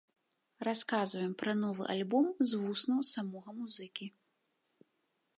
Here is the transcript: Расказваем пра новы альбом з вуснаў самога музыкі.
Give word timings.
Расказваем 0.67 1.33
пра 1.41 1.51
новы 1.63 1.83
альбом 1.95 2.25
з 2.51 2.61
вуснаў 2.61 3.03
самога 3.11 3.49
музыкі. 3.59 4.07